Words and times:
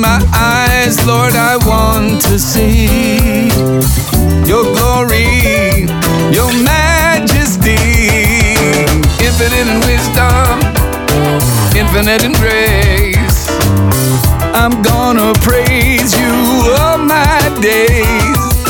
my 0.00 0.20
eyes, 0.34 1.04
Lord, 1.06 1.34
I 1.34 1.56
want 1.66 2.20
to 2.22 2.38
see 2.38 3.48
your 4.46 4.64
glory, 4.74 5.86
your 6.32 6.50
majesty, 6.64 7.76
infinite 9.24 9.68
in 9.68 9.80
wisdom, 9.86 10.60
infinite 11.76 12.24
in 12.24 12.32
grace. 12.34 13.48
I'm 14.54 14.82
gonna 14.82 15.32
praise 15.42 16.18
you 16.18 16.32
all 16.78 16.98
my 16.98 17.40
days. 17.60 18.64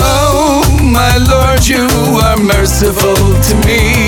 Oh, 0.00 0.62
my 0.82 1.16
Lord, 1.18 1.66
you 1.66 1.86
are 2.22 2.36
merciful 2.36 3.16
to 3.16 3.54
me. 3.66 4.05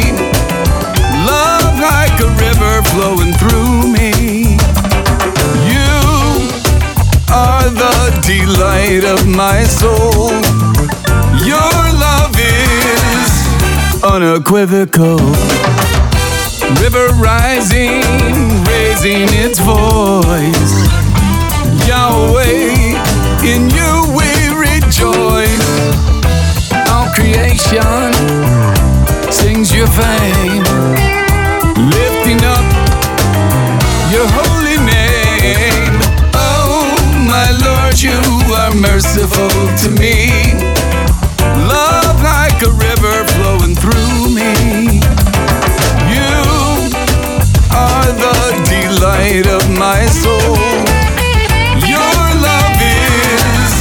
Delight 8.28 9.04
of 9.04 9.26
my 9.26 9.64
soul. 9.64 10.28
Your 11.48 11.74
love 12.04 12.36
is 12.36 13.30
unequivocal. 14.04 15.16
River 16.82 17.06
rising, 17.16 18.04
raising 18.68 19.28
its 19.44 19.58
voice. 19.60 20.74
Yahweh, 21.88 23.00
in 23.48 23.62
you 23.76 23.92
we 24.18 24.30
rejoice. 24.68 25.68
All 26.92 27.08
creation 27.16 28.12
sings 29.32 29.74
your 29.74 29.86
fame, 29.86 30.57
merciful 38.98 39.48
to 39.76 39.90
me. 40.00 40.26
Love 41.68 42.20
like 42.20 42.60
a 42.62 42.72
river 42.72 43.24
flowing 43.34 43.76
through 43.76 44.28
me. 44.34 44.98
You 46.14 46.34
are 47.70 48.10
the 48.24 48.38
delight 48.66 49.46
of 49.46 49.62
my 49.78 50.04
soul. 50.06 50.58
Your 51.86 52.18
love 52.42 52.78
is 52.82 53.72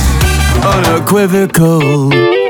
unequivocal. 0.64 2.47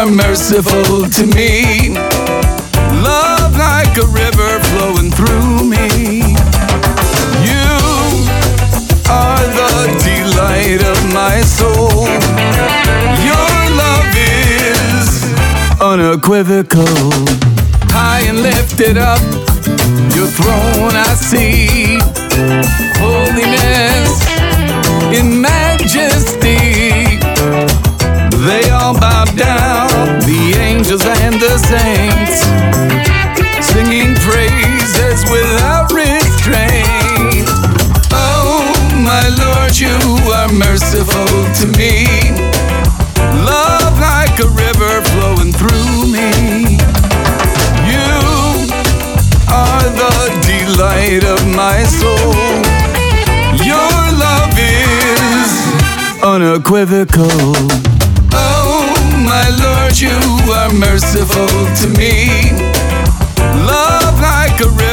Are 0.00 0.10
merciful 0.10 1.04
to 1.10 1.26
me. 1.26 1.90
Love 3.04 3.52
like 3.58 3.94
a 3.98 4.06
river 4.06 4.52
flowing 4.70 5.10
through 5.10 5.64
me. 5.68 6.22
You 7.44 7.68
are 9.10 9.44
the 9.60 9.72
delight 10.00 10.80
of 10.92 10.98
my 11.12 11.42
soul. 11.42 12.08
Your 13.28 13.52
love 13.76 14.08
is 14.16 15.10
unequivocal. 15.82 16.86
High 17.92 18.22
and 18.26 18.42
lifted 18.42 18.96
up, 18.96 19.20
your 20.14 20.28
throne 20.28 20.96
I 20.96 21.14
see. 21.14 21.98
Holiness 22.96 24.29
the 31.40 31.56
saints, 31.56 32.44
singing 33.64 34.14
praises 34.16 35.24
without 35.32 35.90
restraint. 35.90 37.48
Oh, 38.12 38.68
my 39.00 39.24
Lord, 39.40 39.72
you 39.72 39.96
are 40.36 40.52
merciful 40.52 41.48
to 41.60 41.66
me. 41.78 42.04
Love 43.40 43.98
like 43.98 44.36
a 44.38 44.48
river 44.52 45.00
flowing 45.12 45.52
through 45.56 46.12
me. 46.12 46.76
You 47.88 48.12
are 49.48 49.88
the 49.96 50.12
delight 50.44 51.24
of 51.24 51.40
my 51.56 51.82
soul. 51.84 52.36
Your 53.64 53.96
love 54.20 54.52
is 54.58 55.50
unequivocal. 56.22 57.56
Oh, 58.32 58.92
my 59.24 59.48
Lord, 59.64 59.98
you 59.98 60.29
are 60.60 60.72
merciful 60.74 61.48
to 61.74 61.88
me. 61.96 62.52
Love 63.64 64.20
like 64.20 64.60
a 64.60 64.68
river 64.68 64.89